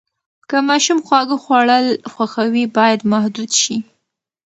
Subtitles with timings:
[0.49, 3.77] که ماشوم خواږه خوړل خوښوي، باید محدود شي.